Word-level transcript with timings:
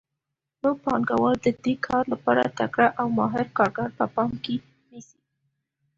نو 0.61 0.69
پانګوال 0.83 1.35
د 1.45 1.47
دې 1.63 1.73
کار 1.85 2.03
لپاره 2.13 2.43
تکړه 2.57 2.87
او 2.99 3.07
ماهر 3.17 3.45
کارګر 3.57 3.89
په 3.97 4.05
پام 4.15 4.31
کې 4.43 4.55
نیسي 4.89 5.19